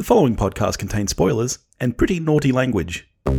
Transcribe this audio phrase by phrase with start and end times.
[0.00, 3.06] The following podcast contains spoilers and pretty naughty language.
[3.26, 3.34] We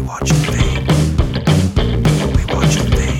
[0.00, 0.86] watch thing.
[2.34, 3.16] We watch thing.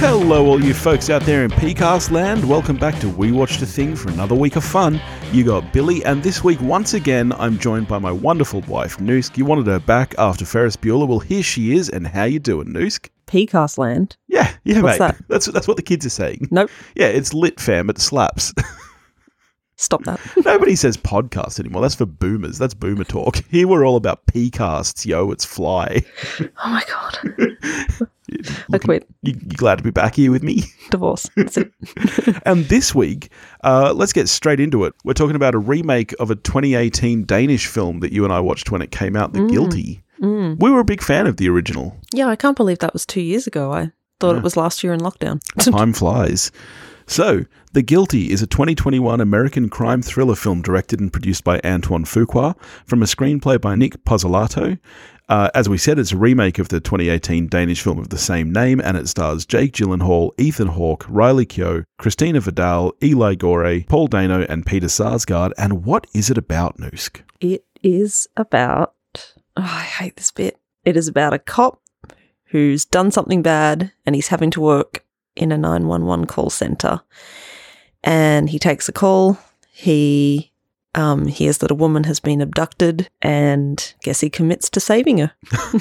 [0.00, 2.48] Hello, all you folks out there in PCast land.
[2.48, 5.00] Welcome back to We Watched a Thing for another week of fun.
[5.30, 9.36] You got Billy, and this week, once again, I'm joined by my wonderful wife, Noosk.
[9.36, 11.06] You wanted her back after Ferris Bueller.
[11.06, 13.10] Well, here she is, and how you doing, Noosk?
[13.28, 14.16] PCast land.
[14.26, 15.06] Yeah, yeah, What's mate.
[15.06, 15.28] that?
[15.28, 16.48] That's that's what the kids are saying.
[16.50, 16.68] Nope.
[16.96, 17.88] Yeah, it's lit, fam.
[17.90, 18.52] It slaps.
[19.76, 20.18] Stop that.
[20.44, 21.82] Nobody says podcast anymore.
[21.82, 22.58] That's for boomers.
[22.58, 23.42] That's boomer talk.
[23.50, 25.30] Here we're all about PCasts, yo.
[25.30, 26.02] It's fly.
[26.64, 28.08] Oh my god.
[28.72, 29.06] I quit.
[29.22, 30.64] You, you glad to be back here with me?
[30.90, 31.28] Divorce.
[31.36, 31.72] That's it.
[32.44, 33.30] And this week,
[33.62, 34.94] uh, let's get straight into it.
[35.04, 38.70] We're talking about a remake of a 2018 Danish film that you and I watched
[38.70, 40.02] when it came out, The Guilty.
[40.18, 41.96] We were a big fan of the original.
[42.12, 43.72] Yeah, I can't believe that was two years ago.
[43.72, 45.40] I thought it was last year in lockdown.
[45.58, 46.50] Time flies.
[47.06, 47.44] So,
[47.76, 52.58] The Guilty is a 2021 American crime thriller film directed and produced by Antoine Fuqua
[52.86, 54.78] from a screenplay by Nic Pizzolatto.
[55.28, 58.50] Uh, as we said, it's a remake of the 2018 Danish film of the same
[58.50, 64.06] name, and it stars Jake Gyllenhaal, Ethan Hawke, Riley Keough, Christina Vidal, Eli Goree, Paul
[64.06, 65.52] Dano, and Peter Sarsgaard.
[65.58, 67.20] And what is it about, Noosk?
[67.42, 68.94] it is about.
[69.54, 70.58] Oh, I hate this bit.
[70.86, 71.82] It is about a cop
[72.46, 75.04] who's done something bad and he's having to work
[75.36, 77.02] in a 911 call center.
[78.06, 79.38] And he takes a call.
[79.70, 80.52] He
[80.94, 85.32] um, hears that a woman has been abducted and guess he commits to saving her.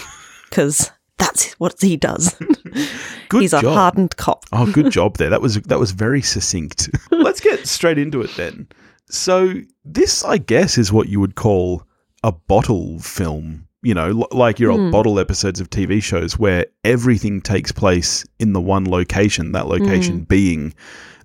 [0.49, 2.33] Because that's what he does.
[3.29, 3.65] Good He's job.
[3.65, 4.45] a hardened cop.
[4.53, 5.29] Oh, good job there.
[5.29, 6.89] That was that was very succinct.
[7.11, 8.67] Let's get straight into it then.
[9.09, 11.83] So this, I guess, is what you would call
[12.23, 13.67] a bottle film.
[13.81, 18.23] You know, l- like your old bottle episodes of TV shows where everything takes place
[18.39, 19.51] in the one location.
[19.51, 20.73] That location being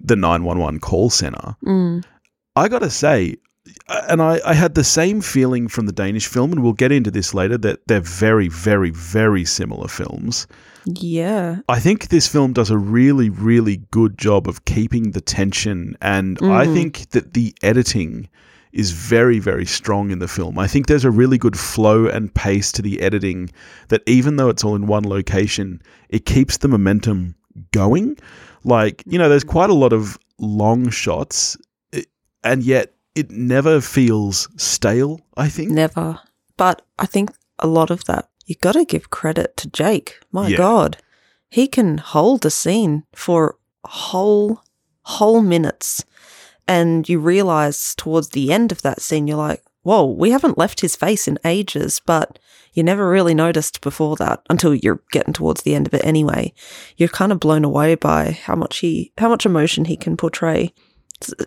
[0.00, 1.56] the nine one one call center.
[1.64, 2.04] Mm.
[2.56, 3.36] I gotta say,
[3.88, 6.92] uh, and I, I had the same feeling from the Danish film, and we'll get
[6.92, 7.56] into this later.
[7.58, 10.47] That they're very, very, very similar films.
[10.86, 11.58] Yeah.
[11.69, 16.38] I think this film does a really, really good job of keeping the tension, and
[16.42, 16.75] I Mhm.
[16.75, 18.28] think that the editing
[18.72, 20.58] is very, very strong in the film.
[20.58, 23.50] I think there's a really good flow and pace to the editing
[23.88, 27.34] that even though it's all in one location, it keeps the momentum
[27.72, 28.16] going.
[28.65, 29.50] Like, you know, there's mm.
[29.50, 31.56] quite a lot of long shots,
[32.43, 35.71] and yet it never feels stale, I think.
[35.71, 36.21] Never.
[36.56, 40.20] But I think a lot of that, you got to give credit to Jake.
[40.32, 40.56] My Yeah.
[40.56, 40.97] God.
[41.49, 44.62] He can hold a scene for whole,
[45.03, 46.04] whole minutes.
[46.69, 50.81] And you realize towards the end of that scene, you're like, whoa, we haven't left
[50.81, 52.38] his face in ages, but
[52.72, 56.53] you never really noticed before that until you're getting towards the end of it anyway.
[56.97, 60.72] You're kind of blown away by how much he, how much emotion he can portray.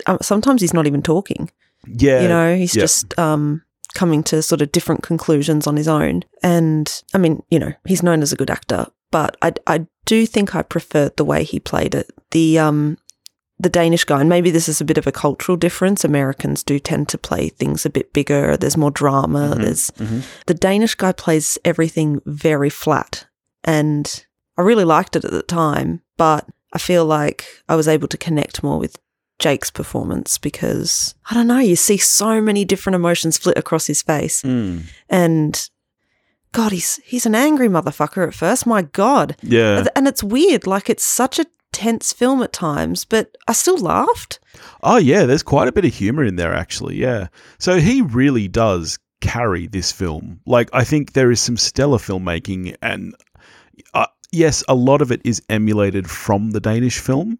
[0.06, 1.50] Uh, Sometimes he's not even talking
[1.88, 2.22] Yeah.
[2.22, 2.82] you know he's yeah.
[2.84, 3.64] just um
[3.96, 8.02] coming to sort of different conclusions on his own and i mean you know he's
[8.04, 11.60] known as a good actor but i i do think i preferred the way he
[11.60, 12.98] played it the um
[13.64, 16.04] the Danish guy, and maybe this is a bit of a cultural difference.
[16.04, 18.56] Americans do tend to play things a bit bigger.
[18.58, 19.56] There's more drama.
[19.58, 20.24] There's mhm.
[20.46, 23.26] the Danish guy plays everything very flat,
[23.64, 24.26] and
[24.58, 26.02] I really liked it at the time.
[26.18, 28.98] But I feel like I was able to connect more with
[29.40, 31.60] Jake's performance because I don't know.
[31.60, 34.84] You see so many different emotions flit across his face, Mm.
[35.10, 35.70] and
[36.52, 38.66] God, he's he's an angry motherfucker at first.
[38.68, 39.86] My God, Yeah.
[39.96, 40.68] and it's weird.
[40.68, 44.40] Like it's such a tense film at times, but I still laughed.
[44.84, 46.96] Oh yeah, there's quite a bit of humor in there actually.
[46.96, 47.28] Yeah.
[47.58, 50.40] So he really does carry this film.
[50.46, 53.16] Like I think there is some stellar filmmaking and
[53.94, 57.40] uh, yes, a lot of it is emulated from the Danish film,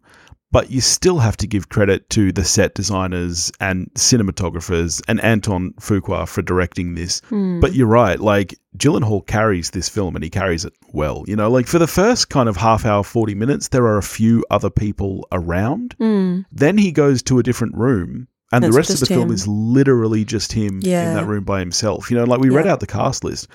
[0.50, 5.72] but you still have to give credit to the set designers and cinematographers and Anton
[5.80, 7.20] Fuqua for directing this.
[7.60, 11.24] But you're right, like Gyllenhaal carries this film and he carries it well.
[11.26, 14.02] You know, like for the first kind of half hour, 40 minutes, there are a
[14.02, 15.96] few other people around.
[15.98, 16.44] Mm.
[16.50, 19.46] Then he goes to a different room, and It's the rest of the film is
[19.46, 22.10] literally just him in that room by himself.
[22.10, 23.48] You know, like we read out the cast list.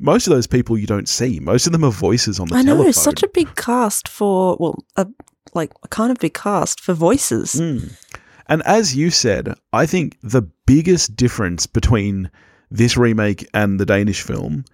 [0.00, 1.38] Most of those people you don't see.
[1.38, 2.92] Most of them are voices on the I know, telephone.
[2.92, 5.06] such a big cast for well, a
[5.54, 7.54] like a kind of big cast for voices.
[7.54, 7.96] Mm.
[8.46, 12.30] And as you said, I think the biggest difference between
[12.70, 14.64] this remake and the Danish film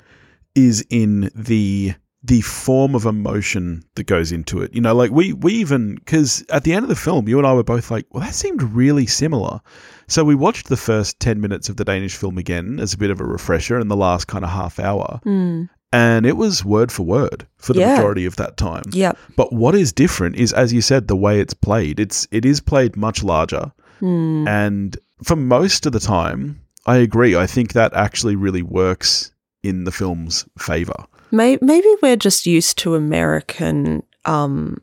[0.55, 4.75] is in the the form of emotion that goes into it.
[4.75, 7.47] You know, like we we even because at the end of the film, you and
[7.47, 9.61] I were both like, well, that seemed really similar.
[10.07, 13.11] So we watched the first ten minutes of the Danish film again as a bit
[13.11, 15.71] of a refresher in the last kind of half hour, Mm.
[15.95, 17.95] and it was word for word for the Yeah.
[17.95, 18.83] majority of that time.
[18.93, 19.17] Yep.
[19.37, 21.99] But what is different is, as you said, the way it's played.
[21.99, 23.73] It's it is played much larger.
[24.01, 24.47] Hmm.
[24.47, 27.37] And for most of the time, I agree.
[27.37, 29.33] I think that actually really works
[29.63, 31.05] in the film's favor.
[31.31, 34.79] Maybe we're just used to American, um,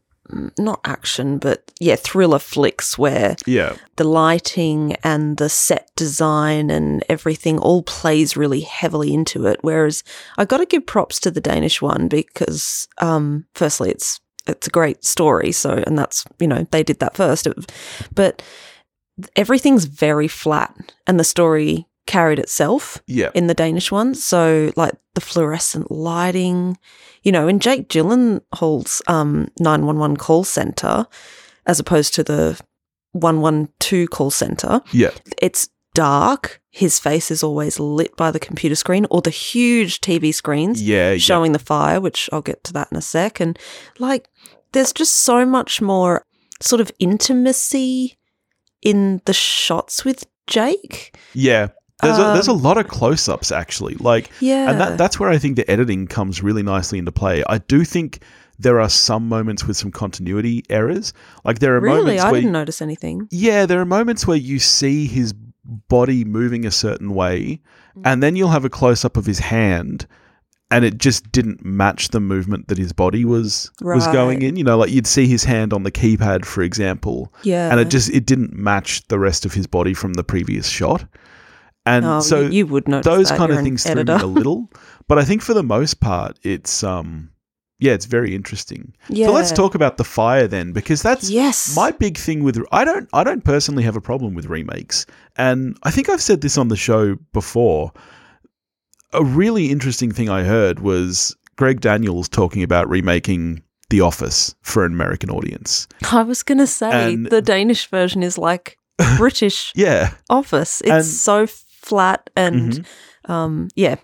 [0.57, 3.75] not action, but yeah, thriller flicks where Yeah.
[3.95, 9.57] the lighting and the set design and everything all plays really heavily into it.
[9.61, 10.03] Whereas
[10.37, 14.69] I got to give props to the Danish one because, um, firstly, it's it's a
[14.71, 15.51] great story.
[15.51, 17.47] So, and that's you know they did that first,
[18.15, 18.41] but
[19.35, 20.75] everything's very flat,
[21.05, 23.31] and the story carried itself Yeah.
[23.33, 24.15] in the Danish one.
[24.15, 26.77] So like the fluorescent lighting,
[27.23, 31.05] you know, in Jake Gyllenhaal's um, 911 call center,
[31.65, 32.57] as opposed to the
[33.11, 35.11] 112 call center, Yeah.
[35.41, 36.61] it's dark.
[36.71, 41.11] His face is always lit by the computer screen or the huge TV screens Yeah.
[41.11, 41.17] yeah.
[41.17, 43.39] showing the fire, which I'll get to that in a sec.
[43.39, 43.57] And
[43.99, 44.29] like,
[44.71, 46.23] there's just so much more
[46.61, 48.17] sort of intimacy
[48.81, 51.15] in the shots with Jake.
[51.33, 51.67] Yeah.
[52.01, 53.95] There's a, there's a Um, lot of close ups actually.
[53.95, 54.69] Like, Yeah.
[54.69, 57.43] and that, that's where I think the editing comes really nicely into play.
[57.49, 58.19] I do think
[58.59, 61.11] there are some moments with some continuity errors.
[61.43, 62.41] Like, there are really, moments I where.
[62.41, 63.27] didn't notice anything.
[63.31, 65.33] Yeah, there are moments where you see his
[65.89, 67.61] body moving a certain way,
[68.05, 70.07] and then you'll have a close up of his hand,
[70.69, 74.55] and it just didn't match the movement that his body was was going in.
[74.57, 77.71] You know, like you'd see his hand on the keypad, for example, Yeah.
[77.71, 81.05] and it just it didn't match the rest of his body from the previous shot.
[81.85, 84.17] And Oh, so you, you would notice those kind of things threw editor.
[84.17, 84.69] me a little,
[85.07, 87.29] but I think for the most part, it's um,
[87.79, 88.93] yeah, it's very interesting.
[89.07, 89.27] yeah.
[89.27, 91.73] So let's talk about the fire then, because that's Yes.
[91.77, 95.05] my big thing with I don't I don't personally have a problem with remakes,
[95.37, 97.93] and I think I've said this on the show before.
[99.13, 104.85] A really interesting thing I heard was Greg Daniels talking about remaking The Office for
[104.85, 105.87] an American audience.
[106.11, 108.77] I was going to say And- the Danish version is like
[109.17, 110.81] British Yeah, Office.
[110.81, 112.85] It's And- so flat and Mhm.
[113.29, 113.95] um yeah,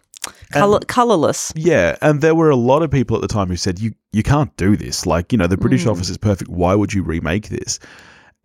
[0.53, 1.51] color colorless.
[1.55, 4.23] yeah, and there were a lot of people at the time who said you you
[4.23, 5.05] can't do this.
[5.05, 5.91] Like you know, the British Mm.
[5.91, 6.49] Office is perfect.
[6.49, 7.79] Why would you remake this?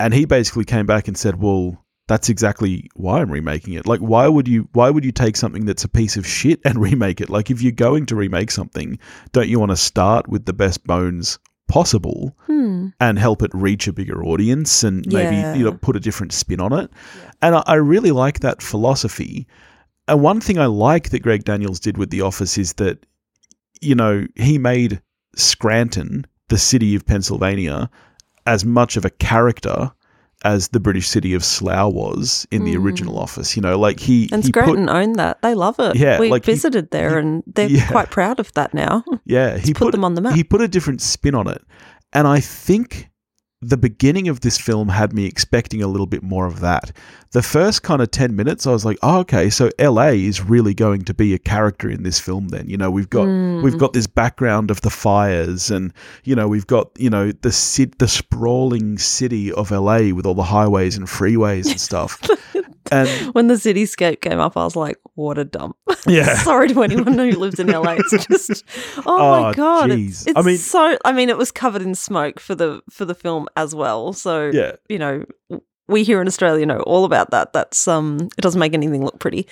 [0.00, 1.84] And he basically came back and said, well.
[2.08, 3.86] That's exactly why I'm remaking it.
[3.86, 4.68] Like, why would you?
[4.72, 7.30] Why would you take something that's a piece of shit and remake it?
[7.30, 8.98] Like, if you're going to remake something,
[9.32, 11.38] don't you want to start with the best bones
[11.68, 12.88] possible Hmm.
[12.98, 15.54] and help it reach a bigger audience and maybe Yeah.
[15.54, 16.90] you know put a different spin on it?
[17.42, 19.46] And I, I really like that philosophy.
[20.08, 23.04] And one thing I like that Greg Daniels did with The Office is that,
[23.82, 25.02] you know, he made
[25.36, 27.90] Scranton, the city of Pennsylvania,
[28.46, 29.92] as much of a character
[30.44, 32.84] as the British city of Slough was in the Mm.
[32.84, 33.56] original Office.
[33.56, 35.42] You know, like he And he put- Scranton owned that.
[35.42, 35.96] They love it.
[35.96, 37.88] Yeah, we like he- visited there, and they're yeah.
[37.90, 39.02] quite proud of that now.
[39.24, 40.34] yeah, he put them on the map.
[40.34, 41.62] He put a different spin on it,
[42.12, 43.10] and I think
[43.60, 46.92] the beginning of this film had me expecting a little bit more of that.
[47.32, 50.74] The first kind of 10 minutes I was like, "Oh, okay, so LA is really
[50.74, 52.68] going to be a character in this film then.
[52.68, 53.62] You know, we've got Mm.
[53.62, 55.92] we've got this background of the fires and
[56.24, 60.44] you know, we've got, you know, the the sprawling city of LA with all the
[60.44, 62.20] highways and freeways and stuff."
[62.92, 65.76] and when the cityscape came up, I was like, "What a dump!"
[66.06, 66.34] yeah.
[66.36, 67.96] Sorry to anyone who lives in LA.
[67.98, 68.64] It's just,
[68.98, 70.08] oh, Oh, my oh, god, jeez.
[70.08, 70.98] it's, it's I mean- so.
[71.04, 74.12] I mean, it was covered in smoke for the for the film as well.
[74.12, 74.72] So Yeah.
[74.88, 75.24] you know,
[75.88, 77.52] we here in Australia know all about that.
[77.52, 79.46] That's um, it doesn't make anything look pretty,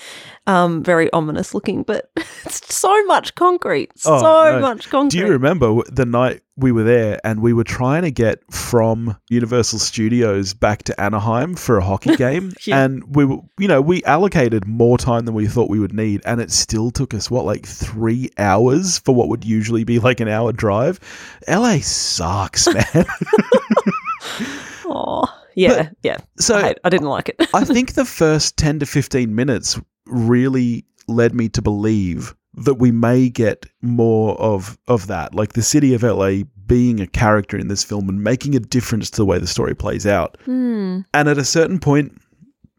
[0.46, 2.10] um, very ominous looking, but
[2.44, 4.60] it's so much concrete, Oh, so no.
[4.60, 5.18] much concrete.
[5.18, 9.16] Do you remember the night we were there and we were trying to get from
[9.28, 12.52] Universal Studios back to Anaheim for a hockey game?
[12.64, 12.82] Yeah.
[12.84, 16.22] And we were, you know, we allocated more time than we thought we would need.
[16.24, 20.20] And it still took us, what, like three hours for what would usually be like
[20.20, 20.98] an hour drive?
[21.48, 23.06] LA sucks, man.
[24.88, 25.24] Oh,
[25.56, 26.18] yeah, yeah.
[26.38, 27.48] so I, I didn't like it.
[27.52, 32.90] I think the first 10 to 15 minutes really led me to believe that we
[32.90, 37.68] may get more of of that like the city of LA being a character in
[37.68, 41.00] this film and making a difference to the way the story plays out Hmm.
[41.12, 42.12] and at a certain point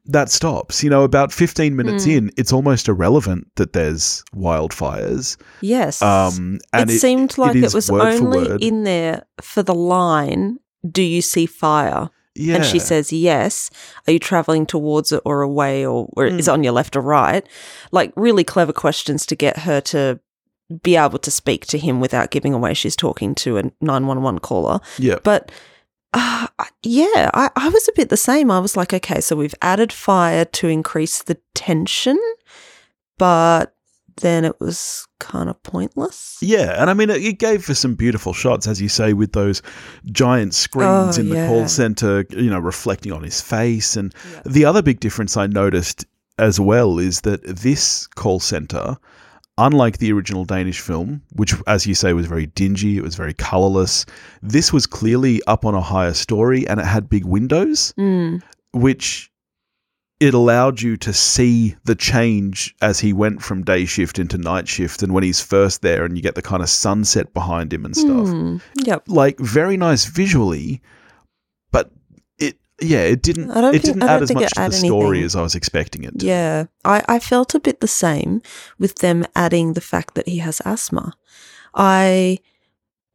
[0.05, 2.09] that stops you know about 15 minutes Hmm.
[2.11, 6.01] in it's almost irrelevant that there's wildfires Yes.
[6.01, 10.57] um and it, seemed like it was only in there for the line,
[10.89, 12.09] Do you see fire?
[12.37, 13.69] Yeah And she says, Yes.
[14.07, 17.01] Are you traveling towards it or away or, or is it on your left or
[17.01, 17.45] right?
[17.91, 20.19] Like really clever questions to get her to
[20.83, 24.79] be able to speak to him without giving away she's talking to a 911 caller.
[24.97, 25.51] yeah But
[26.13, 26.47] uh,
[26.83, 28.49] yeah, I, I was a bit the same.
[28.51, 32.17] I was like, okay, so we've added fire to increase the tension,
[33.17, 33.75] but
[34.17, 36.37] then it was kind of pointless.
[36.41, 39.33] Yeah, and I mean, it, it gave for some beautiful shots, as you say, with
[39.33, 39.61] those
[40.11, 41.47] giant screens Oh, in the yeah.
[41.47, 43.95] call center, you know, reflecting on his face.
[43.95, 44.41] And Yeah.
[44.45, 46.05] the other big difference I noticed
[46.39, 48.97] as well is that this call center,
[49.57, 53.33] unlike the original Danish film, which, as you say, was very dingy, it was very
[53.33, 54.05] colorless,
[54.43, 58.41] this was clearly up on a higher story and it had big windows, Mm.
[58.73, 59.31] which
[60.19, 64.67] it allowed you to see the change as he went from day shift into night
[64.67, 67.85] shift and when he's first there and you get the kind of sunset behind him
[67.85, 68.61] and stuff Mm.
[68.83, 69.03] Yep.
[69.07, 70.81] like very nice visually
[71.71, 71.91] but
[72.39, 75.35] it yeah it didn't it think- didn't add as much to the add story as
[75.35, 76.25] i was expecting it to.
[76.25, 78.41] Yeah, I, I felt a bit the same
[78.79, 81.13] with them adding the fact that he has asthma.
[81.75, 82.39] I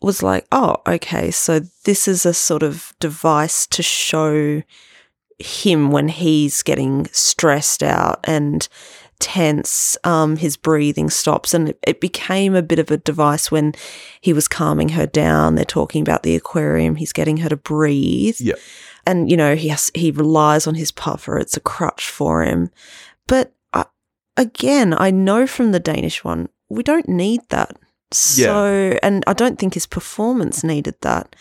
[0.00, 4.62] was like, oh, okay, so this is a sort of device to show
[5.42, 8.68] him when he's getting stressed out and
[9.18, 9.96] tense.
[10.04, 13.74] Um, his breathing stops, and it, it became a bit of a device when
[14.20, 15.54] he was calming her down.
[15.54, 16.96] They're talking about the aquarium.
[16.96, 18.36] He's getting her to breathe.
[18.40, 18.54] Yeah.
[19.06, 21.38] and you know he has he relies on his puffer.
[21.38, 22.70] It's a crutch for him.
[23.26, 23.84] But I,
[24.36, 27.76] again, I know from the Danish one, we don't need that.
[28.12, 31.34] So, and I don't think his performance needed that.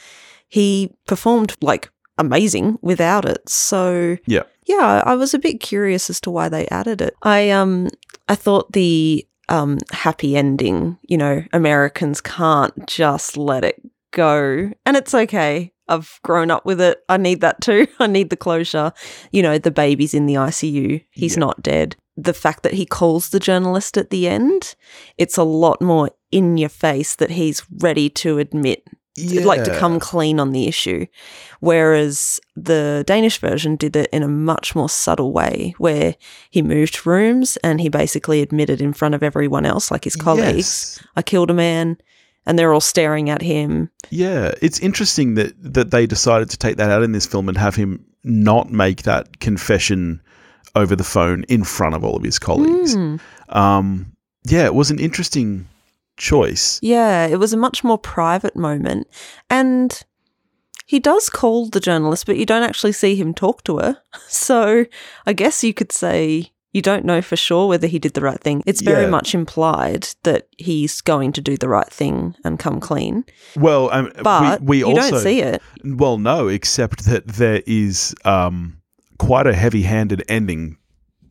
[0.48, 3.48] He performed like amazing without it.
[3.50, 4.44] So, Yeah.
[4.68, 7.16] yeah, I was a bit curious as to why they added it.
[7.24, 7.88] I um,
[8.28, 10.98] I thought the um happy ending.
[11.04, 15.72] You know, Americans can't just let it go, and it's okay.
[15.88, 17.04] I've grown up with it.
[17.10, 17.86] I need that too.
[18.00, 18.94] I need the closure.
[19.32, 21.04] You know, the baby's in the ICU.
[21.12, 21.40] He's Yeah.
[21.42, 21.96] not dead.
[22.16, 24.76] The fact that he calls the journalist at the end,
[25.18, 28.84] it's a lot more in your face that he's ready to admit,
[29.18, 31.06] like to come clean on the issue.
[31.60, 36.16] Whereas the Danish version did it in a much more subtle way where
[36.50, 40.98] he moved rooms and he basically admitted in front of everyone else, like his colleagues,
[41.00, 41.08] Yes.
[41.16, 41.98] I killed a man.
[42.48, 43.92] And they're all staring at him.
[44.10, 47.56] Yeah, it's interesting that that they decided to take that out in this film and
[47.56, 50.20] have him not make that confession
[50.76, 52.96] over the phone in front of all of his colleagues.
[52.96, 53.20] Mm.
[53.50, 54.12] Um,
[54.46, 55.68] yeah, it was an interesting
[56.22, 56.80] choice.
[56.82, 59.08] Yeah, it was a much more private moment.
[59.50, 60.02] And
[60.86, 63.98] he does call the journalist, but you don't actually see him talk to her.
[64.28, 64.86] So
[65.26, 68.40] I guess you could say you don't know for sure whether he did the right
[68.40, 68.64] thing.
[68.66, 69.10] It's very Yeah.
[69.10, 73.26] much implied that he's going to do the right thing and come clean.
[73.58, 75.62] Well, um, But we, we you also don't see it.
[75.84, 78.78] Well, no, except that there is um,
[79.18, 80.78] quite a heavy-handed ending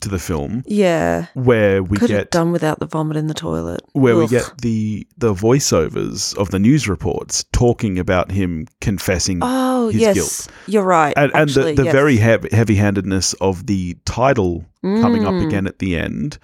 [0.00, 1.26] to the film Yeah.
[1.34, 3.80] where we Could have get done without the vomit in the toilet.
[3.92, 9.88] where we get the the voiceovers of the news reports talking about him confessing Oh,
[9.88, 10.14] his yes.
[10.14, 10.48] guilt.
[10.66, 11.14] You're right.
[11.16, 11.92] and, and the, the yes.
[11.92, 15.46] very heavy, heavy-handedness of the title coming up Mm.
[15.46, 16.38] again at the end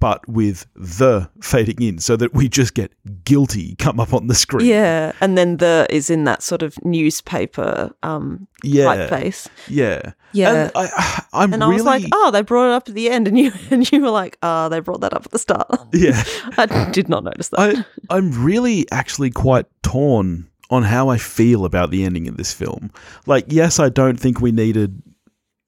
[0.00, 2.92] but with the fading in so that we just get
[3.24, 5.12] guilty come up on the screen Yeah.
[5.20, 9.48] And then the is in that sort of newspaper um yeah typeface.
[9.68, 10.52] yeah Yeah.
[10.64, 13.08] and I, i'm And really I was like, oh, they brought it up at the
[13.10, 15.68] end, and you and you were like, oh, they brought that up at the start.
[15.92, 16.22] yeah
[16.58, 17.58] I did not notice that.
[17.60, 17.84] I,
[18.16, 22.90] I'm really actually quite torn on how I feel about the ending of this film.
[23.24, 25.02] Like, yes, I don't think we needed.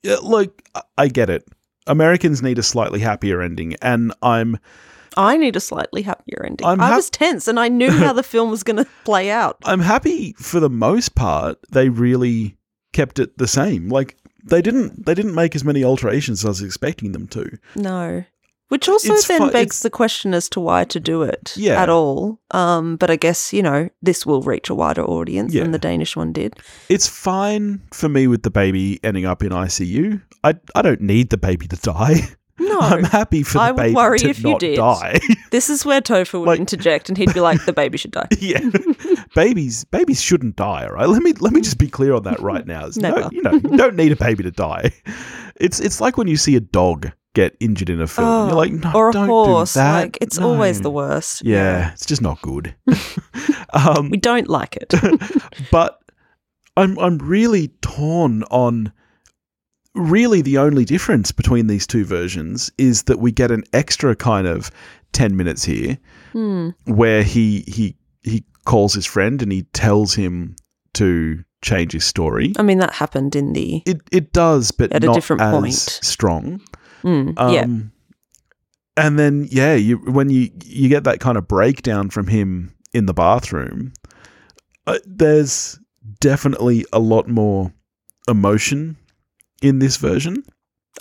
[0.05, 0.47] I-
[0.97, 1.43] I get it.
[1.87, 4.59] Americans need a slightly happier ending, and I'm
[5.17, 6.65] I need a slightly happier ending.
[6.65, 9.57] I was tense, and I knew how the film was going to play out.
[9.65, 11.57] I'm happy for the most part.
[11.71, 12.57] They really
[12.93, 13.89] kept it the same.
[13.89, 17.57] Like they didn't they didn't make as many alterations as I was expecting them to.
[17.75, 18.23] No.
[18.71, 21.81] Which also It's then begs the question as to why to do it Yeah.
[21.83, 22.39] at all.
[22.51, 25.63] Um, but I guess, you know, this will reach a wider audience Yeah.
[25.63, 26.55] than the Danish one did.
[26.87, 30.21] It's fine for me with the baby ending up in ICU.
[30.45, 32.29] I I don't need the baby to die.
[32.59, 32.79] No.
[32.79, 34.75] I'm happy for the I would baby worry to if you not did.
[34.75, 35.19] die.
[35.51, 38.27] this is where Topher would Like- interject and he'd be like, the baby should die.
[38.39, 38.59] yeah,
[39.35, 40.85] babies babies shouldn't die.
[40.85, 42.81] All right, let me let me just be clear on that right now.
[42.97, 43.29] No, Never.
[43.31, 44.91] you know, you don't need a baby to die.
[45.55, 48.49] It's it's like when you see a dog get injured in a film.
[48.49, 49.73] You're like, no, Oh, or a don't horse.
[49.75, 49.93] do that.
[50.01, 50.49] Like, it's No.
[50.49, 51.43] always the worst.
[51.45, 52.75] Yeah, it's just not good.
[53.73, 54.93] um, We don't like it.
[55.71, 55.99] but
[56.77, 58.91] I'm I'm really torn on.
[60.01, 64.47] Really, the only difference between these two versions is that we get an extra kind
[64.47, 64.71] of
[65.13, 65.97] ten minutes here
[66.33, 66.69] Hmm.
[66.85, 70.55] where he he he calls his friend and he tells him
[70.93, 72.53] to change his story.
[72.57, 73.83] I mean, that happened in the.
[73.85, 75.73] It it does, but At a different as point.
[75.73, 76.61] strong.
[77.03, 77.65] Mm, Um, yeah.
[78.97, 83.05] And then yeah, you when you you get that kind of breakdown from him in
[83.05, 83.93] the bathroom,
[84.87, 85.79] uh, there's
[86.19, 87.71] definitely a lot more
[88.27, 88.97] emotion
[89.61, 90.43] in this version.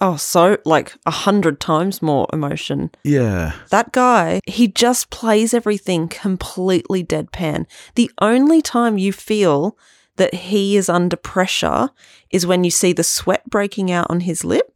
[0.01, 2.91] Oh, so like a hundred times more emotion.
[3.05, 3.55] Yeah.
[3.71, 7.67] That guy, he just plays everything completely deadpan.
[7.97, 9.77] The only time you feel
[10.17, 11.91] that he is under pressure
[12.31, 14.71] is when you see the sweat breaking out on his lip.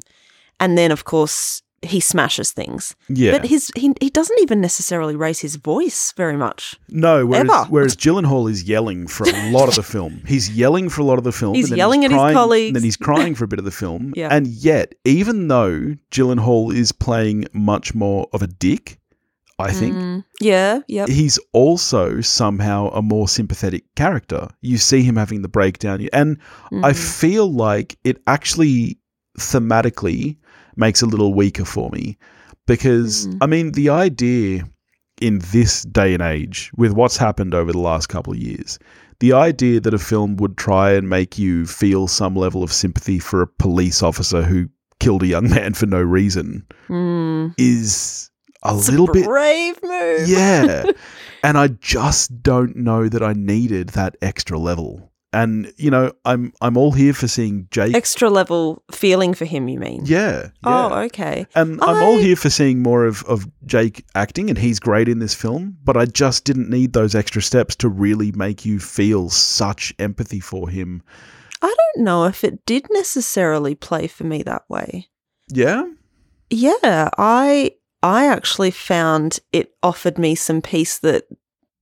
[0.59, 2.95] And then, of course, he smashes things.
[3.09, 3.33] Yeah.
[3.33, 6.77] But his he, he doesn't even necessarily raise his voice very much.
[6.89, 7.65] No, whereas, Ever.
[7.71, 10.23] whereas Gyllenhaal is yelling for a lot of the film.
[10.27, 11.55] He's yelling for a lot of the film.
[11.55, 12.69] He's yelling at his colleagues.
[12.69, 14.13] And then he's crying for a bit of the film.
[14.17, 14.29] Yeah.
[14.31, 18.99] And yet, even though Gyllenhaal is playing much more of a dick,
[19.59, 21.09] I think, Mm, yeah, yep.
[21.09, 24.49] he's also somehow a more sympathetic character.
[24.63, 26.09] You see him having the breakdown.
[26.13, 26.39] And
[26.83, 26.97] I Mhm.
[27.21, 28.99] feel like it actually
[29.39, 30.37] thematically
[30.77, 32.17] makes a little weaker for me
[32.67, 33.39] because Mm.
[33.41, 34.65] I mean the idea
[35.21, 38.79] in this day and age with what's happened over the last couple of years
[39.21, 43.19] the idea that a film would try and make you feel some level of sympathy
[43.21, 47.55] for a police officer who killed a young man for no reason Mm.
[47.59, 48.31] is
[48.65, 50.29] a It's little a bit brave move.
[50.29, 50.85] yeah.
[51.45, 55.13] and I just don't know that I needed that extra level.
[55.35, 57.95] And you know, I'm I'm all here for seeing Jake.
[57.95, 60.03] Extra level feeling for him, you mean?
[60.05, 61.47] yeah, Oh, okay.
[61.55, 65.19] And I'm all here for seeing more of, of Jake acting, and he's great in
[65.19, 65.77] this film.
[65.83, 70.41] But I just didn't need those extra steps to really make you feel such empathy
[70.41, 71.03] for him.
[71.61, 75.09] I don't know if it did necessarily play for me that way.
[75.49, 75.85] Yeah,
[76.51, 77.73] Yeah, I
[78.03, 81.25] I actually found it offered me some peace that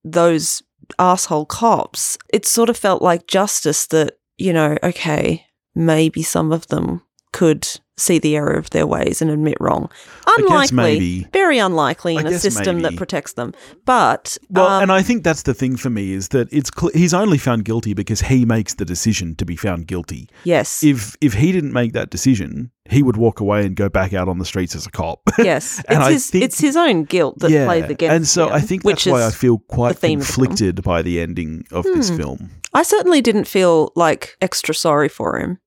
[0.04, 0.62] those
[0.98, 2.18] asshole cops.
[2.32, 7.68] It sort of felt like justice that you know, okay, maybe some of them could
[8.02, 9.90] see the error of their ways and admit wrong.
[10.26, 11.26] Unlikely, maybe.
[11.32, 13.52] very unlikely in a system that protects them.
[13.84, 16.92] But Well, um, and I think that's the thing for me is that it's cl-
[16.94, 20.28] he's only found guilty because he makes the decision to be found guilty.
[20.44, 24.12] yes, If if he didn't make that decision, he would walk away and go back
[24.12, 25.20] out on the streets as a cop.
[25.38, 28.46] yes, and it's I his think- it's his own guilt that played against and so
[28.48, 31.84] him, I think that's why I feel quite the the conflicted by the ending of
[31.84, 32.16] this Hmm.
[32.16, 32.50] film.
[32.74, 35.58] I certainly didn't feel like extra sorry for him.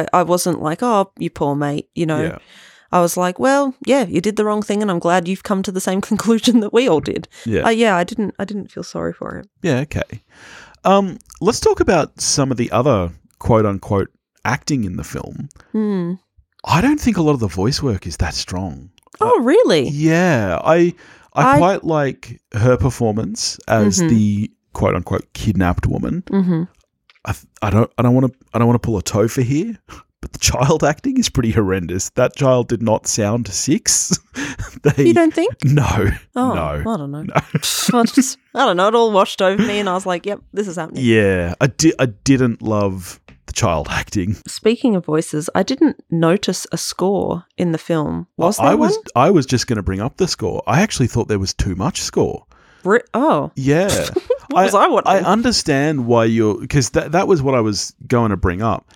[0.00, 2.22] I, I wasn't like, oh, you poor mate, you know.
[2.22, 2.38] Yeah,
[2.92, 5.62] I was like, well, yeah, you did the wrong thing, and I'm glad you've come
[5.64, 7.28] to the same conclusion that we all did.
[7.44, 9.44] yeah, Uh, yeah, I didn't, I didn't feel sorry for him.
[9.62, 9.80] yeah.
[9.80, 10.22] Okay.
[10.84, 14.10] Um, let's talk about some of the other quote unquote
[14.44, 15.48] acting in the film.
[15.72, 16.12] Hmm.
[16.66, 18.90] I don't think a lot of the voice work is that strong.
[19.20, 19.88] Oh, really?
[19.88, 20.94] Yeah, I
[21.34, 24.08] I, I- quite like her performance as Mhm.
[24.08, 26.22] the quote unquote kidnapped woman.
[26.30, 26.62] Mm-hmm.
[27.24, 29.78] I, I don't I don't want to I don't want to pull a Topher here,
[30.20, 32.10] but the child acting is pretty horrendous.
[32.10, 34.18] That child did not sound six.
[34.82, 35.54] they, You don't think?
[35.64, 37.22] no, Oh, no, I don't know.
[37.22, 37.34] no.
[37.34, 38.88] I, just, I don't know.
[38.88, 41.04] It all washed over me, and I was like, yep, this is happening.
[41.04, 41.94] yeah, I did.
[41.98, 44.34] I didn't love the child acting.
[44.46, 48.26] Speaking of voices, I didn't notice a score in the film.
[48.36, 48.98] Was there I was?
[49.16, 50.62] I was just going to bring up the score.
[50.66, 52.46] I actually thought there was too much score.
[52.84, 54.06] Re- oh, Yeah.
[54.54, 55.08] What was I watching?
[55.12, 58.90] I understand why you're because that that was what I was going to bring up.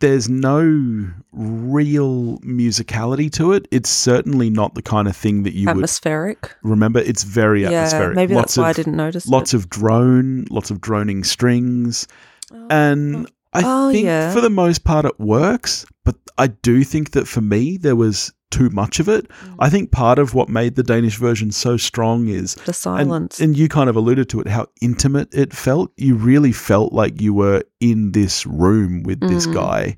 [0.00, 3.66] There's no real musicality to it.
[3.70, 6.54] It's certainly not the kind of thing that you would Atmospheric.
[6.62, 7.00] remember.
[7.00, 8.16] It's very Yeah, atmospheric.
[8.16, 9.26] maybe lots that's why I didn't notice.
[9.26, 12.06] lots of drone, lots of droning strings,
[12.50, 12.56] it.
[12.70, 13.28] and oh.
[13.52, 14.32] I Oh, think yeah.
[14.32, 15.84] for the most part it works.
[16.04, 19.28] But I do think that for me there was too much of it.
[19.28, 19.56] Mm.
[19.58, 23.40] I think part of what made the Danish version so strong is the silence.
[23.40, 25.92] and you kind of alluded to it, how intimate it felt.
[25.96, 29.54] You really felt like you were in this room with this Mhm.
[29.54, 29.96] guy.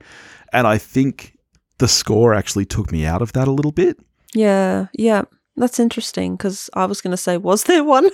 [0.53, 1.37] And I think
[1.79, 3.99] the score actually took me out of that a little bit.
[4.35, 5.23] yeah, yeah.
[5.57, 8.09] That's interesting because I was going to say, was there one?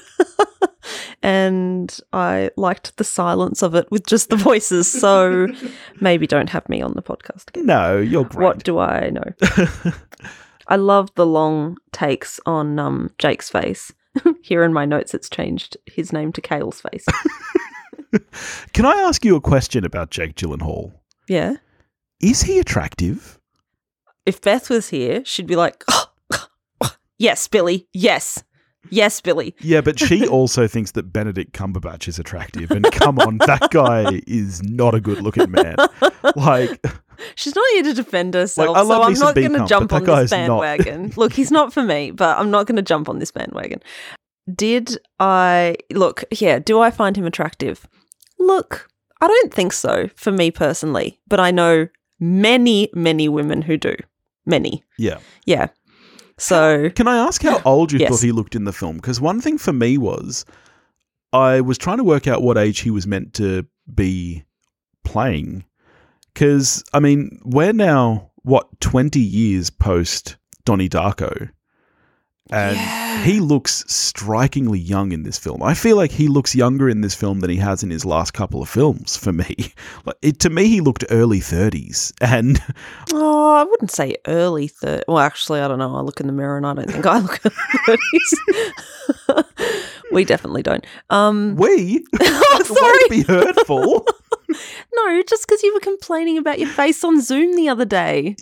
[1.22, 4.90] and I liked the silence of it with just the voices.
[4.90, 5.46] So
[6.00, 7.66] maybe don't have me on the podcast again.
[7.66, 8.44] No, you're great.
[8.44, 9.92] What do I know?
[10.68, 13.92] I love the long takes on um, Jake's face.
[14.42, 17.06] Here in my notes, it's changed his name to Kale's face.
[18.72, 20.92] Can I ask you a question about Jake Gyllenhaal?
[21.28, 21.56] yeah.
[22.20, 23.38] Is he attractive?
[24.26, 25.84] If Beth was here, she'd be like,
[27.18, 27.88] yes, Billy.
[27.92, 28.42] Yes.
[28.90, 29.54] Yes, Billy.
[29.60, 32.70] Yeah, but she also thinks that Benedict Cumberbatch is attractive.
[32.70, 35.76] And come on, that guy is not a good looking man.
[36.36, 36.80] Like,
[37.34, 40.04] She's not here to defend herself, I love so I'm not going to jump on
[40.04, 41.12] this bandwagon.
[41.16, 43.80] look, he's not for me, but I'm not going to jump on this bandwagon.
[44.54, 46.24] Did I look?
[46.30, 47.86] Yeah, do I find him attractive?
[48.38, 48.88] Look,
[49.20, 51.88] I don't think so for me personally, but I know
[52.20, 53.96] many, many women who do.
[54.46, 55.18] Many, yeah.
[55.44, 55.68] yeah.
[56.38, 58.10] So Can I ask how old you Yes.
[58.10, 58.96] thought he looked in the film?
[58.96, 60.44] Because one thing for me was
[61.32, 64.44] I was trying to work out what age he was meant to be
[65.04, 65.64] playing.
[66.32, 71.50] Because, I mean, we're now, what, 20 years post Donnie Darko.
[72.50, 73.24] And Yeah.
[73.24, 75.62] he looks strikingly young in this film.
[75.62, 78.32] I feel like he looks younger in this film than he has in his last
[78.32, 79.54] couple of films for me.
[80.04, 82.12] Like it, to me, he looked early 30s.
[82.20, 82.60] And
[83.12, 85.04] Oh, I wouldn't say early third.
[85.08, 85.94] Well, actually, I don't know.
[85.94, 87.52] I look in the mirror and I don't think I look at
[87.86, 89.44] thirties.
[90.12, 90.84] we definitely don't.
[91.10, 94.06] Um, we, oh, Way to be hurtful.
[94.94, 98.36] no, just because you were complaining about your face on Zoom the other day.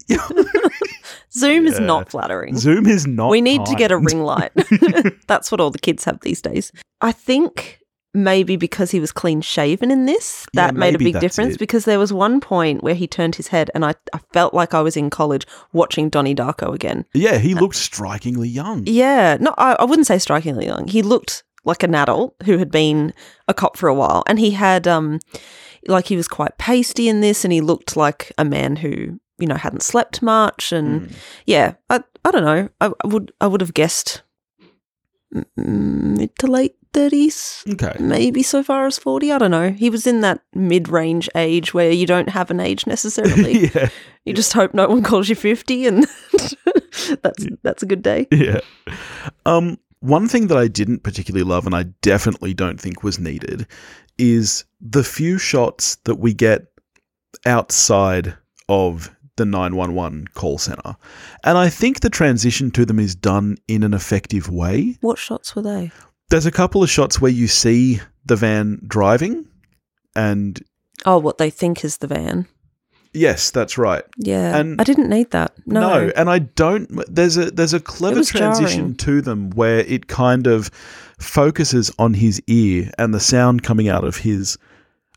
[1.36, 2.56] Zoom is not flattering.
[2.56, 3.30] Zoom is not.
[3.30, 4.52] we need to get a ring light.
[5.26, 6.72] That's what all the kids have these days.
[7.00, 7.80] I think
[8.14, 11.58] maybe because he was clean shaven in this, Yeah, that made a big difference it.
[11.58, 14.72] because there was one point where he turned his head and I, I felt like
[14.72, 17.04] I was in college watching Donnie Darko again.
[17.12, 18.84] Yeah, he looked strikingly young.
[18.86, 20.88] Yeah, no, I, I wouldn't say strikingly young.
[20.88, 23.12] He looked like an adult who had been
[23.48, 25.18] a cop for a while, and he had um,
[25.88, 29.46] like he was quite pasty in this, and he looked like a man who you
[29.46, 31.12] know hadn't slept much, and Mm.
[31.46, 34.22] yeah, I I don't know, I, I would I would have guessed
[35.56, 37.62] mid to late thirties.
[37.68, 37.94] Okay.
[38.00, 39.30] Maybe so far as 40.
[39.32, 39.70] I don't know.
[39.70, 43.66] He was in that mid range age where you don't have an age necessarily.
[43.74, 43.88] yeah,
[44.24, 46.06] You just hope no one calls you 50 and
[47.22, 48.26] that's that's a good day.
[48.30, 48.60] yeah.
[49.44, 53.66] Um, one thing that I didn't particularly love, and I definitely don't think was needed,
[54.18, 56.66] is the few shots that we get
[57.44, 58.34] outside
[58.68, 60.96] of the 911 call center.
[61.44, 64.96] And I think the transition to them is done in an effective way.
[65.00, 65.90] What shots were they?
[66.30, 69.46] There's a couple of shots where you see the van driving,
[70.16, 70.60] and
[71.04, 72.46] Oh, what they think is the van.
[73.12, 74.02] yes, that's right.
[74.18, 74.56] Yeah.
[74.56, 75.52] And- I didn't need that.
[75.66, 76.10] No.
[76.16, 76.88] and I don't.
[77.14, 78.96] There's a there's a clever transition jarring.
[78.96, 80.70] to them where it kind of
[81.18, 84.58] focuses on his ear and the sound coming out of his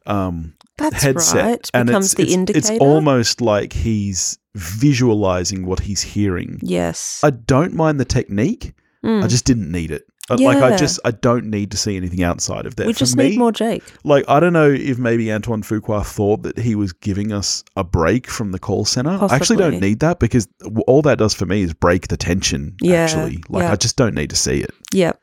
[0.05, 1.69] um, That's headset, right.
[1.73, 2.73] and Becomes it's, the it's, indicator.
[2.73, 6.59] It's almost like he's visualizing what he's hearing.
[6.61, 7.21] yes.
[7.23, 8.73] I don't mind the technique.
[9.05, 9.23] Mm.
[9.23, 10.03] I just didn't need it.
[10.29, 12.85] Uh, Like I just I don't need to see anything outside of that.
[12.85, 13.83] we For just me, need more Jake.
[14.03, 17.83] like I don't know if maybe Antoine Fuqua thought that he was giving us a
[17.83, 19.11] break from the call center.
[19.17, 19.33] Possibly.
[19.33, 20.47] I actually don't need that because
[20.85, 22.75] all that does for me is break the tension.
[22.81, 23.71] Yeah, actually, like yeah.
[23.71, 24.71] I just don't need to see it.
[24.93, 25.19] Yep.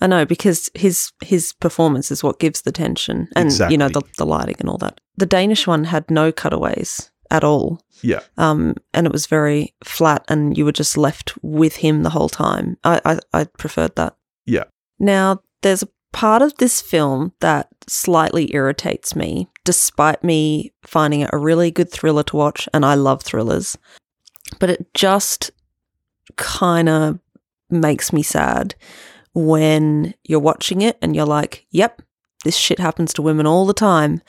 [0.00, 4.02] I know because his his performance is what gives the tension and you know the,
[4.18, 5.00] the lighting and all that.
[5.16, 7.80] The Danish one had no cutaways at all.
[8.02, 8.20] Yeah.
[8.36, 12.28] Um, and it was very flat, and you were just left with him the whole
[12.28, 12.76] time.
[12.84, 14.16] I I, I preferred that.
[14.46, 14.64] Yeah.
[14.98, 21.30] Now there's a part of this film that slightly irritates me, despite me finding it
[21.32, 23.78] a really good thriller to watch, and I love thrillers.
[24.58, 25.50] But it just
[26.36, 27.18] kind of
[27.70, 28.74] makes me sad
[29.34, 32.02] when you're watching it and you're like, yep,
[32.44, 34.22] this shit happens to women all the time.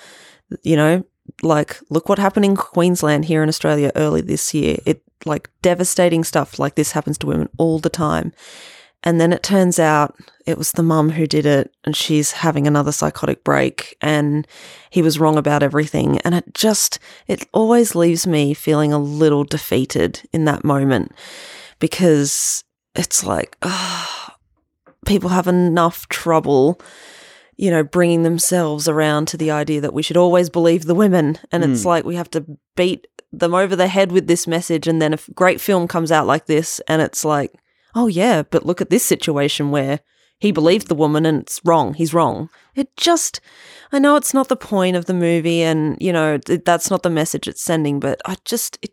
[0.63, 1.05] You know,
[1.41, 4.77] like, look what happened in Queensland here in Australia early this year.
[4.85, 8.31] It, like, devastating stuff like this happens to women all the time.
[9.05, 10.15] And then it turns out
[10.47, 14.47] it was the mum who did it and she's having another psychotic break and
[14.89, 16.17] he was wrong about everything.
[16.19, 21.11] And it just, it always leaves me feeling a little defeated in that moment
[21.79, 22.63] because
[22.95, 24.34] it's like, ah,
[25.05, 26.79] people have enough trouble,
[27.57, 31.37] you know, bringing themselves around to the idea that we should always believe the women.
[31.51, 31.87] And it's Hmm.
[31.89, 34.87] like we have to beat them over the head with this message.
[34.87, 37.51] And then a great film comes out like this, and it's like,
[37.95, 39.99] oh, yeah, but look at this situation where
[40.39, 41.93] he believed the woman and it's wrong.
[41.93, 42.49] He's wrong.
[42.75, 43.39] It just,
[43.93, 47.03] I know it's not the point of the movie, and, you know, th- that's not
[47.03, 48.91] the message it's sending, but I just, it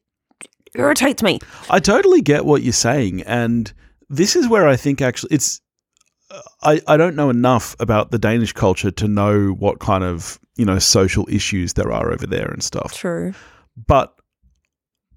[0.76, 1.40] irritates me.
[1.68, 3.72] I totally get what you're saying, and
[4.08, 5.60] this is where I think actually it's.
[6.62, 10.64] I, I don't know enough about the Danish culture to know what kind of you
[10.64, 12.94] know social issues there are over there and stuff.
[12.94, 13.32] True.
[13.86, 14.14] But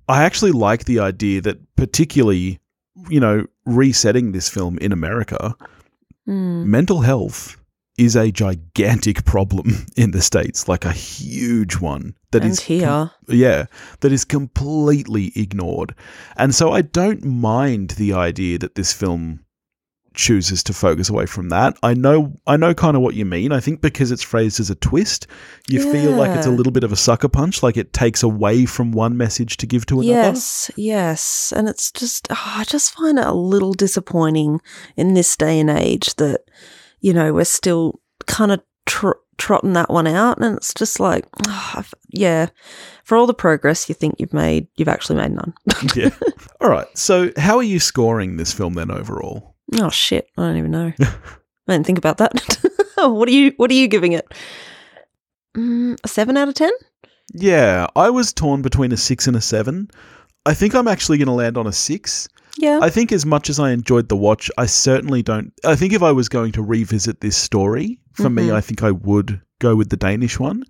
[0.08, 2.60] I actually like the idea that, particularly,
[3.10, 5.56] you know, resetting this film in America,
[6.28, 6.66] Mm.
[6.66, 7.56] mental health
[8.00, 13.12] is a gigantic problem in the states, like a huge one that and is here.
[13.28, 13.66] yeah,
[14.00, 15.94] that is completely ignored.
[16.36, 19.45] And so I don't mind the idea that this film
[20.16, 21.78] chooses to focus away from that.
[21.84, 23.52] I know I know kind of what you mean.
[23.52, 25.28] I think because it's phrased as a twist,
[25.70, 28.66] you feel like it's a little bit of a sucker punch, like it takes away
[28.66, 30.08] from one message to give to another.
[30.08, 31.54] Yes, yes.
[31.56, 34.62] And it's just, oh, I just find it a little disappointing
[34.96, 36.42] in this day and age that,
[37.00, 40.40] you know, we're still kind of tr- trotting that one out.
[40.40, 42.48] And it's just like, oh, yeah,
[43.04, 45.54] for all the progress you think you've made, you've actually made none.
[45.96, 46.10] yeah.
[46.62, 46.88] All right.
[46.98, 49.55] So how are you scoring this film then overall?
[49.80, 50.30] Oh, shit.
[50.38, 50.92] I don't even know.
[51.00, 52.34] I didn't think about that.
[52.98, 54.28] what are you, what are you giving it?
[55.58, 56.72] Mm, a seven out of 10?
[57.34, 59.90] Yeah, I was torn between a six and a seven.
[60.46, 62.28] I think I'm actually going to land on a six.
[62.58, 62.80] Yeah.
[62.82, 65.52] I think as much as I enjoyed the watch, I certainly don't.
[65.66, 68.54] I think if I was going to revisit this story, for me, Mhm.
[68.54, 70.64] I think I would go with the Danish one.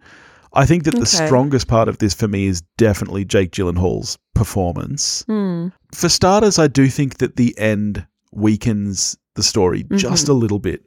[0.53, 1.25] I think that the Okay.
[1.27, 5.23] strongest part of this for me is definitely Jake Gyllenhaal's performance.
[5.27, 5.67] Hmm.
[5.93, 10.85] For starters, I do think that the end weakens the story just a little bit.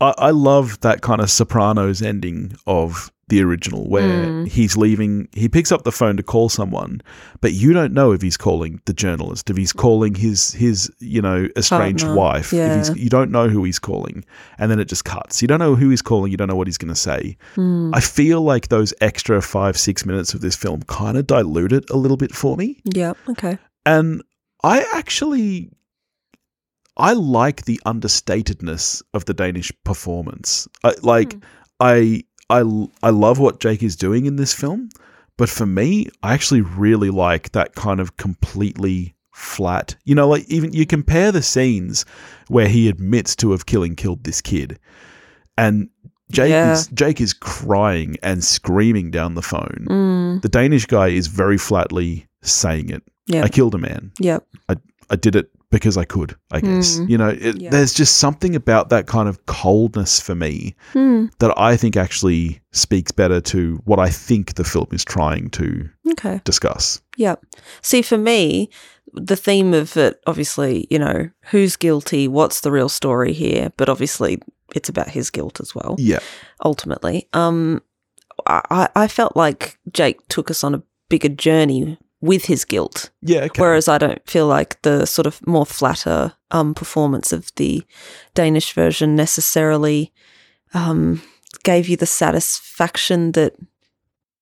[0.00, 4.48] I, I love that kind of Sopranos ending of the original, where Mm.
[4.48, 7.00] he's leaving, he picks up the phone to call someone,
[7.40, 11.22] but you don't know if he's calling the journalist, if he's calling his his you
[11.22, 12.52] know estranged Partner, wife.
[12.52, 12.94] If he's, yeah.
[12.96, 14.24] you don't know who he's calling,
[14.58, 15.40] and then it just cuts.
[15.42, 16.32] You don't know who he's calling.
[16.32, 17.36] You don't know what he's going to say.
[17.54, 17.94] Hmm.
[17.94, 21.88] I feel like those extra five six minutes of this film kind of dilute it
[21.88, 22.80] a little bit for me.
[22.84, 23.12] Yeah.
[23.28, 23.58] Okay.
[23.86, 24.24] And
[24.64, 25.70] I actually
[27.00, 30.68] I like the understatedness of the Danish performance.
[30.84, 31.38] I, like Hmm.
[31.80, 32.60] I I
[33.02, 34.88] I love what Jake is doing in this film,
[35.36, 39.96] but for me, I actually really like that kind of completely flat.
[40.04, 42.04] You know, like even you compare the scenes
[42.48, 44.78] where he admits to have killing killed this kid,
[45.56, 45.88] and
[46.30, 46.72] Jake Yeah.
[46.72, 49.86] is Jake is crying and screaming down the phone.
[49.88, 50.38] Hmm.
[50.40, 53.02] The Danish guy is very flatly saying it.
[53.26, 53.44] Yeah.
[53.44, 54.12] I killed a man.
[54.18, 54.44] Yep.
[55.12, 56.98] I did it because I could, I guess.
[56.98, 57.08] Mm.
[57.10, 57.70] You know, it, Yeah.
[57.70, 61.26] there's just something about that kind of coldness for me Hmm.
[61.38, 65.88] that I think actually speaks better to what I think the film is trying to
[66.12, 66.40] Okay.
[66.44, 67.00] discuss.
[67.16, 67.44] Yep.
[67.82, 68.68] See, for me,
[69.12, 72.26] the theme of it, obviously, you know, who's guilty?
[72.28, 73.72] What's the real story here?
[73.76, 74.40] But obviously,
[74.74, 75.96] it's about his guilt as well.
[75.98, 76.20] Yeah.
[76.64, 77.26] ultimately.
[77.32, 77.80] Um,
[78.46, 83.44] I- I felt like Jake took us on a bigger journey with his guilt, Yeah.
[83.44, 83.60] Okay.
[83.62, 87.82] whereas I don't feel like the sort of more flatter um, performance of the
[88.34, 90.12] Danish version necessarily
[90.74, 91.22] um,
[91.64, 93.54] gave you the satisfaction that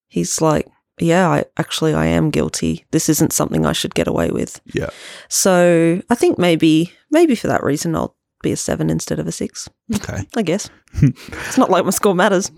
[0.09, 0.67] he's like,
[1.01, 2.85] yeah, I actually I am guilty.
[2.91, 4.61] This isn't something I should get away with.
[4.75, 4.91] Yeah.
[5.29, 9.33] So I think maybe maybe for that reason I'll be a seven instead of a
[9.33, 9.69] six.
[9.95, 10.27] okay.
[10.37, 12.51] I guess it's not like my score matters.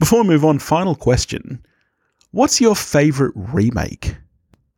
[0.00, 1.62] Before we move on, final question.
[2.30, 4.16] What's your favorite remake?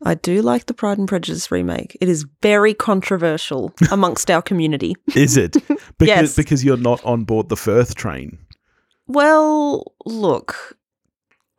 [0.07, 1.97] I do like the Pride and Prejudice remake.
[2.01, 4.95] It is very controversial amongst our community.
[5.15, 5.57] Is it?
[5.99, 6.37] Because, Yes.
[6.37, 8.39] because you're not on board the Firth train.
[9.07, 10.77] Well, look,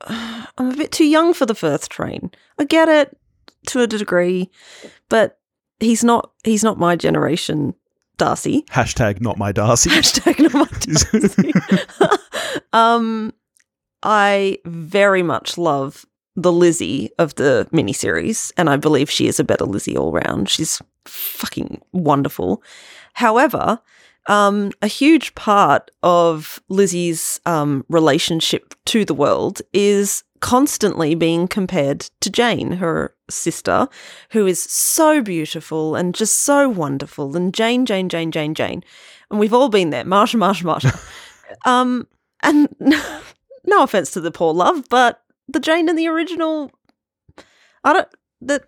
[0.07, 2.29] I'm a bit too young for the Firth train.
[2.59, 3.17] I get it
[3.67, 4.51] to a degree,
[5.09, 5.39] but
[5.79, 6.31] he's not.
[6.43, 7.73] He's not my generation,
[8.17, 8.63] Darcy.
[8.69, 9.89] Hashtag not my Darcy.
[9.89, 11.53] Hashtag not my Darcy.
[12.73, 13.33] um,
[14.03, 16.05] I very much love
[16.37, 20.47] the Lizzie of the miniseries, and I believe she is a better Lizzie all round.
[20.47, 22.63] She's fucking wonderful.
[23.13, 23.81] However,
[24.27, 32.01] um, a huge part of Lizzie's um, relationship to the world is constantly being compared
[32.21, 33.87] to Jane, her sister,
[34.29, 37.35] who is so beautiful and just so wonderful.
[37.35, 38.83] And Jane, Jane, Jane, Jane, Jane.
[39.31, 40.03] And we've all been there.
[40.03, 41.65] Marsha, Marsha, Marsha.
[41.65, 42.07] um,
[42.43, 42.67] and
[43.65, 46.71] no offense to the poor love, but the Jane in the original,
[47.83, 48.07] I don't,
[48.41, 48.63] that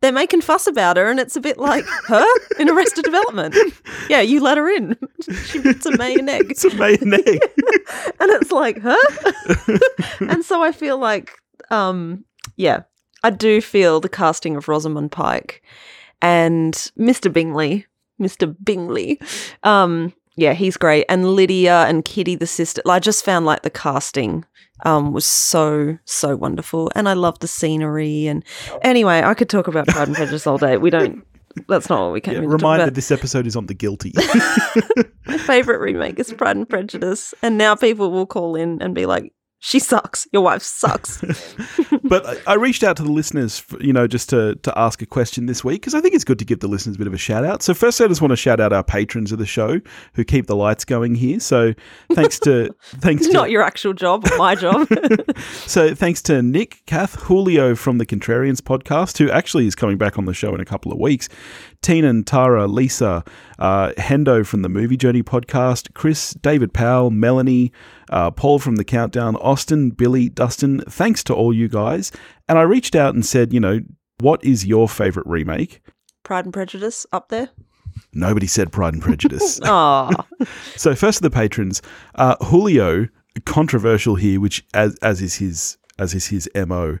[0.00, 2.24] they're making fuss about her, and it's a bit like her
[2.58, 3.54] in Arrested Development.
[4.08, 4.96] Yeah, you let her in.
[5.44, 6.50] she it's a May and egg.
[6.50, 7.26] it's a maiden egg.
[7.26, 8.96] and it's like, her.
[10.20, 11.32] and so I feel like,
[11.70, 12.24] um,
[12.56, 12.82] yeah,
[13.24, 15.62] I do feel the casting of Rosamund Pike
[16.22, 17.32] and Mr.
[17.32, 17.86] Bingley,
[18.20, 18.54] Mr.
[18.64, 19.20] Bingley,
[19.62, 21.04] um, yeah, he's great.
[21.08, 24.44] And Lydia and Kitty, the sister, I just found like the casting
[24.86, 26.90] um, was so, so wonderful.
[26.94, 28.26] And I love the scenery.
[28.28, 28.44] And
[28.82, 30.76] anyway, I could talk about Pride and Prejudice all day.
[30.76, 31.24] We don't,
[31.66, 32.94] that's not what we came Yeah, here to talk reminder about.
[32.94, 34.12] this episode is on the guilty.
[35.26, 39.04] My favorite remake is Pride and Prejudice, and now people will call in and be
[39.06, 40.26] like, "She sucks.
[40.32, 41.20] Your wife sucks."
[42.08, 45.06] but I, I reached out to the listeners, you know, just to, to ask a
[45.06, 47.14] question this week because I think it's good to give the listeners a bit of
[47.14, 47.62] a shout out.
[47.62, 49.80] So first, I just want to shout out our patrons of the show
[50.14, 51.40] who keep the lights going here.
[51.40, 51.74] So
[52.12, 54.88] thanks to thanks it's to not your actual job or my job.
[55.66, 60.18] so thanks to Nick, Kath, Julio from the Contrarians podcast, who actually is coming back
[60.18, 61.28] on the show in a couple of weeks.
[61.82, 63.24] Tina and Tara, Lisa,
[63.58, 67.72] uh, Hendo from the Movie Journey podcast, Chris, David Powell, Melanie,
[68.10, 70.80] uh, Paul from the Countdown, Austin, Billy, Dustin.
[70.88, 72.12] Thanks to all you guys.
[72.48, 73.80] And I reached out and said, you know,
[74.20, 75.80] what is your favorite remake?
[76.24, 77.48] Pride and Prejudice up there.
[78.12, 79.60] Nobody said Pride and Prejudice.
[79.64, 80.10] Oh,
[80.76, 81.82] So first of the patrons,
[82.16, 83.08] uh, Julio,
[83.44, 86.98] controversial here, which as as is his as is his mo.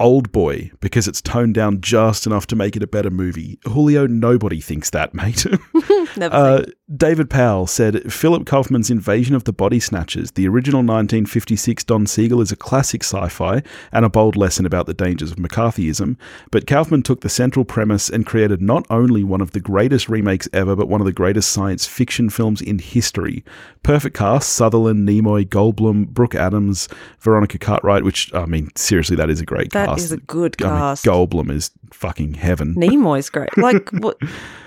[0.00, 3.58] Oldboy because it's toned down just enough to make it a better movie.
[3.64, 5.44] Julio, nobody thinks that, mate.
[6.16, 6.34] never.
[6.34, 6.64] uh,
[6.96, 12.40] David Powell said Philip Kaufman's Invasion of the Body Snatchers, the original 1956 Don Siegel,
[12.40, 16.16] is a classic sci fi and a bold lesson about the dangers of McCarthyism.
[16.50, 20.48] But Kaufman took the central premise and created not only one of the greatest remakes
[20.52, 23.44] ever, but one of the greatest science fiction films in history.
[23.84, 26.88] Perfect cast Sutherland, Nimoy, Goldblum, Brooke Adams,
[27.20, 30.00] Veronica Cartwright, which, I mean, seriously, that is a great That cast.
[30.06, 31.04] is a good I mean, cast.
[31.04, 32.74] Goldblum is fucking heaven.
[32.76, 33.56] Nimoy's great.
[33.56, 34.18] Like what?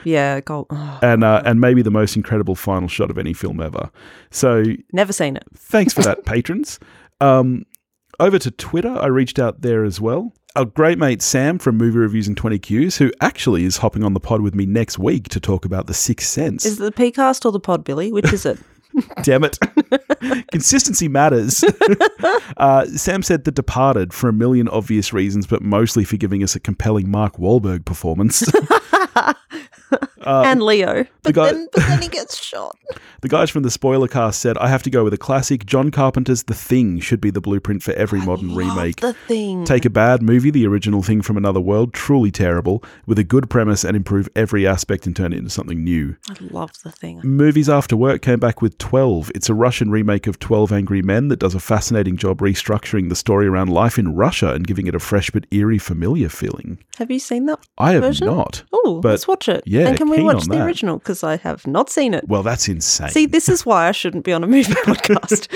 [0.04, 0.68] Yeah, Gold.
[0.70, 3.90] oh, and uh, and maybe the most incredible final shot of any film ever.
[4.32, 5.44] So never seen it.
[5.56, 6.80] thanks for that, patrons.
[7.22, 7.66] Um,
[8.20, 10.34] over to Twitter, I reached out there as well.
[10.56, 14.14] Our great mate Sam from Movie Reviews and 20 Qs, who actually is hopping on
[14.14, 16.64] the pod with me next week to talk about The Sixth Sense.
[16.64, 18.12] Is it the Pcast or the Pod Billy?
[18.12, 18.60] Which is it?
[19.24, 19.58] Damn it.
[20.52, 21.64] Consistency matters.
[22.58, 26.56] uh, Sam said The Departed for a million obvious reasons, but mostly for giving us
[26.56, 28.44] a compelling Mark Wahlberg performance.
[30.26, 31.06] Um, and Leo.
[31.24, 32.78] But guy- then, but then he gets shot.
[33.22, 35.66] The guys from the spoiler cast said, I have to go with a classic.
[35.66, 38.98] John Carpenter's The Thing should be the blueprint for every modern remake.
[39.00, 39.64] The thing.
[39.64, 43.50] Take a bad movie, the original thing from another world, truly terrible, with a good
[43.50, 46.18] premise and improve every aspect and turn it into something new.
[46.30, 47.22] I love the thing.
[47.24, 49.32] Movies After Work came back with 12.
[49.34, 53.16] It's a Russian remake of 12 Angry Men that does a fascinating job restructuring the
[53.16, 56.78] story around life in Russia and giving it a fresh but eerie familiar feeling.
[56.98, 57.66] Have you seen that?
[57.78, 58.28] I have Version?
[58.28, 58.64] not.
[58.74, 59.64] Oh, let's watch it.
[59.66, 60.66] yeah, and can we keen watch the that.
[60.66, 60.98] original?
[60.98, 62.28] Because I have not seen it.
[62.28, 63.10] Well, that's insane.
[63.10, 65.48] See, this is why I shouldn't be on a movie podcast.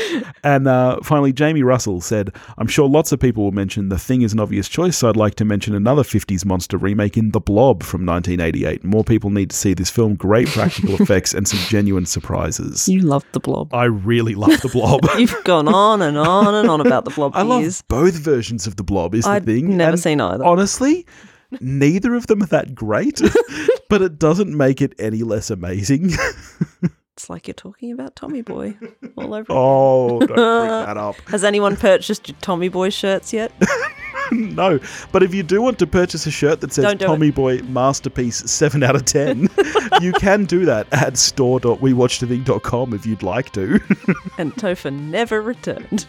[0.44, 4.22] And uh, finally, Jamie Russell said, I'm sure lots of people will mention The Thing
[4.22, 7.40] is an obvious choice, so I'd like to mention another 50s monster remake in The
[7.40, 8.84] Blob from 1988.
[8.84, 10.16] More people need to see this film.
[10.16, 12.88] Great practical effects and some genuine surprises.
[12.88, 13.74] you loved the blob.
[13.74, 15.02] I really love The Blob.
[15.18, 17.82] You've gone on and on and on about the blob I for love years.
[17.84, 19.36] both versions of The Blob, is the thing.
[19.36, 19.78] I'd thing.
[19.78, 20.44] never And seen either.
[20.44, 21.06] Honestly,
[21.62, 23.22] neither of them are that great,
[23.90, 26.12] but it doesn't make it any less amazing.
[27.18, 28.78] It's like you're talking about Tommy Boy
[29.16, 29.48] all over.
[29.50, 31.16] oh, don't bring that up.
[31.30, 33.52] Has anyone purchased your Tommy Boy shirts yet?
[34.30, 34.78] No,
[35.14, 37.00] but if you do want to purchase a shirt that says do it.
[37.00, 39.48] Tommy Boy Masterpiece 7 out of 10,
[40.02, 43.80] you can do that at store.wewatchedathing.com if you'd like to.
[44.38, 46.06] And Topher never returned.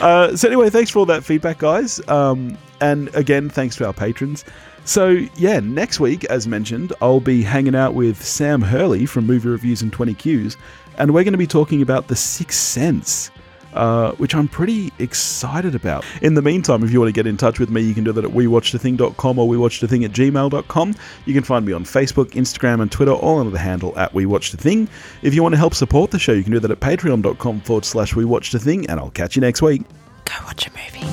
[0.00, 2.00] Uh, so, anyway, thanks for all that feedback, guys.
[2.08, 4.46] Um, and again, thanks to our patrons.
[4.84, 9.48] So, yeah, next week, as mentioned, I'll be hanging out with Sam Hurley from Movie
[9.48, 10.56] Reviews and 20 Qs,
[10.98, 13.30] and we're going to be talking about The Sixth Sense.
[13.72, 16.04] Uh, which I'm pretty excited about.
[16.22, 18.10] In the meantime, if you want to get in touch with me, you can do
[18.10, 20.94] that at wewatchedathing.com or wewatchedathing at gmail.com.
[21.24, 24.88] You can find me on Facebook, Instagram, and Twitter, all under the handle at wewatchedathing.
[25.22, 27.84] If you want to help support the show, you can do that at patreon.com forward
[27.84, 29.82] slash wewatchedathing, and I'll catch you next week.
[30.24, 31.06] Go watch a movie.